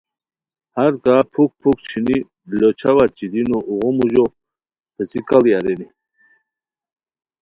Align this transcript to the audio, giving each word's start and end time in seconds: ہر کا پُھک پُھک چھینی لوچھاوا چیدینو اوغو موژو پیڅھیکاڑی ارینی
ہر 0.77 0.91
کا 1.03 1.15
پُھک 1.31 1.51
پُھک 1.61 1.77
چھینی 1.87 2.17
لوچھاوا 2.59 3.05
چیدینو 3.15 3.57
اوغو 3.67 3.89
موژو 3.97 4.25
پیڅھیکاڑی 4.93 5.51
ارینی 5.57 5.87